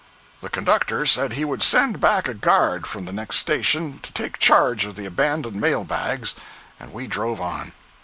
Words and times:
The 0.41 0.49
conductor 0.49 1.05
said 1.05 1.33
he 1.33 1.45
would 1.45 1.61
send 1.61 1.99
back 1.99 2.27
a 2.27 2.33
guard 2.33 2.87
from 2.87 3.05
the 3.05 3.11
next 3.11 3.37
station 3.37 3.99
to 3.99 4.11
take 4.11 4.39
charge 4.39 4.83
of 4.83 4.95
the 4.95 5.05
abandoned 5.05 5.61
mail 5.61 5.83
bags, 5.83 6.33
and 6.79 6.91
we 6.91 7.05
drove 7.05 7.39
on. 7.39 7.71